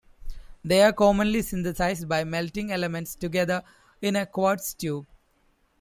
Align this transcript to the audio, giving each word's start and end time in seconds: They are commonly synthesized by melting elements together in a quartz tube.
They 0.65 0.81
are 0.81 0.93
commonly 0.93 1.43
synthesized 1.43 2.09
by 2.09 2.23
melting 2.23 2.71
elements 2.71 3.13
together 3.13 3.61
in 4.01 4.15
a 4.15 4.25
quartz 4.25 4.73
tube. 4.73 5.05